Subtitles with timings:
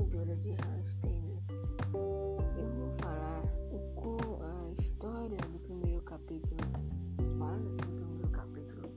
[0.00, 1.42] Aventura de Rammstein, né?
[1.92, 6.56] eu vou falar o a história do primeiro capítulo.
[7.38, 8.88] Fala sobre o primeiro capítulo.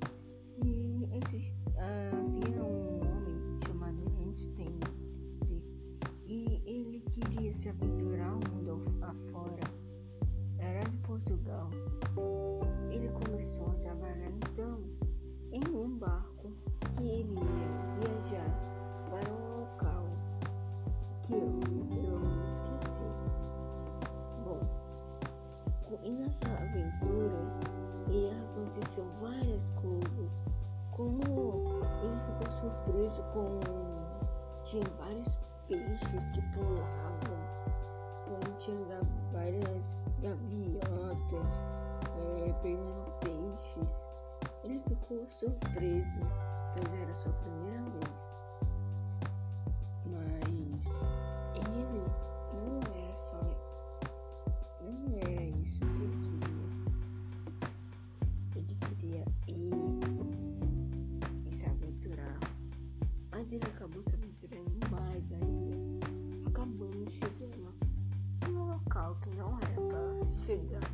[0.64, 4.80] E existe, havia um homem chamado Rammstein
[5.50, 5.62] né?
[6.26, 9.73] e ele queria se aventurar o mundo afora.
[21.24, 23.02] que eu, eu não esqueci.
[24.44, 24.60] Bom,
[26.04, 27.74] e nessa aventura
[28.10, 30.42] e aconteceu várias coisas.
[30.92, 31.22] Como
[32.04, 33.60] ele ficou surpreso com.
[34.66, 35.38] Tinha vários
[35.68, 37.38] peixes que pulavam,
[38.26, 39.02] como tinha
[39.32, 41.52] várias gaviotas
[42.18, 44.06] eh, é, pegando peixes.
[44.64, 46.20] Ele ficou surpreso,
[46.76, 48.43] pois era a sua primeira vez.
[63.56, 66.50] Ele acabou se aventurando mais ainda.
[66.50, 67.74] Acabando chegando
[68.50, 70.92] num local que não era para chegar.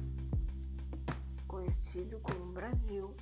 [1.47, 3.15] Conhecido como Brasil.